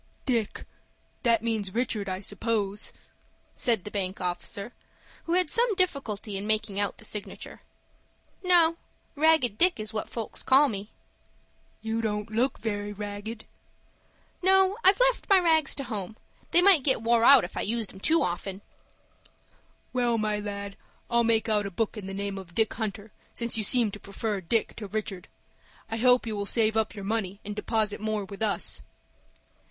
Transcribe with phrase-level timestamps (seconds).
[0.25, 2.91] "Dick!—that means Richard, I suppose,"
[3.53, 4.73] said the bank officer,
[5.25, 7.61] who had some difficulty in making out the signature.
[8.43, 8.77] "No;
[9.13, 10.89] Ragged Dick is what folks call me."
[11.83, 13.45] "You don't look very ragged."
[14.41, 16.17] "No, I've left my rags to home.
[16.49, 18.61] They might get wore out if I used 'em too common."
[19.93, 20.77] "Well, my lad,
[21.11, 23.99] I'll make out a book in the name of Dick Hunter, since you seem to
[23.99, 25.27] prefer Dick to Richard.
[25.91, 28.81] I hope you will save up your money and deposit more with us."